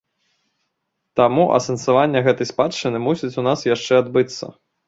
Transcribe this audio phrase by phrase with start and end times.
[1.19, 4.45] Таму асэнсаванне гэтай спадчыны мусіць у нас яшчэ адбыцца.